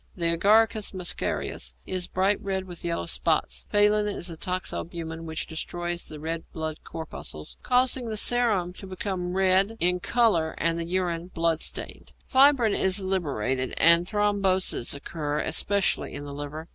The 0.15 0.29
Agaricus 0.33 0.95
muscarius 0.95 1.75
is 1.85 2.07
bright 2.07 2.41
red 2.41 2.65
with 2.65 2.83
yellow 2.83 3.05
spots. 3.05 3.67
Phallin 3.69 4.07
is 4.07 4.31
a 4.31 4.35
toxalbumin 4.35 5.25
which 5.27 5.45
destroys 5.45 6.07
the 6.07 6.19
red 6.19 6.43
blood 6.53 6.83
corpuscles, 6.83 7.57
causing 7.61 8.05
the 8.05 8.17
serum 8.17 8.73
to 8.79 8.87
become 8.87 9.33
red 9.35 9.77
in 9.79 9.99
colour 9.99 10.55
and 10.57 10.79
the 10.79 10.85
urine 10.85 11.27
blood 11.27 11.61
stained. 11.61 12.13
Fibrin 12.25 12.73
is 12.73 12.99
liberated, 13.01 13.75
and 13.77 14.07
thromboses 14.07 14.95
occur, 14.95 15.37
especially 15.37 16.15
in 16.15 16.25
the 16.25 16.33
liver. 16.33 16.67